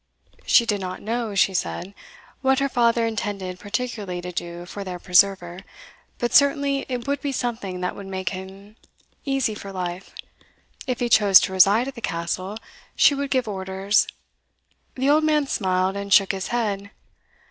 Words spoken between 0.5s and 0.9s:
did